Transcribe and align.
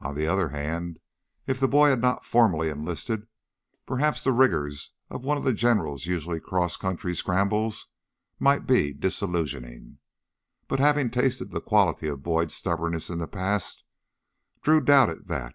On 0.00 0.16
the 0.16 0.26
other 0.26 0.48
hand, 0.48 0.98
if 1.46 1.60
the 1.60 1.68
boy 1.68 1.90
had 1.90 2.00
not 2.00 2.24
formally 2.24 2.70
enlisted, 2.70 3.28
perhaps 3.86 4.24
the 4.24 4.32
rigors 4.32 4.90
of 5.08 5.24
one 5.24 5.36
of 5.36 5.44
the 5.44 5.52
General's 5.54 6.06
usual 6.06 6.40
cross 6.40 6.76
country 6.76 7.14
scrambles 7.14 7.86
might 8.40 8.66
be 8.66 8.92
disillusioning. 8.92 9.98
But, 10.66 10.80
having 10.80 11.08
tasted 11.08 11.52
the 11.52 11.60
quality 11.60 12.08
of 12.08 12.24
Boyd's 12.24 12.54
stubbornness 12.56 13.10
in 13.10 13.18
the 13.20 13.28
past, 13.28 13.84
Drew 14.60 14.80
doubted 14.80 15.28
that. 15.28 15.54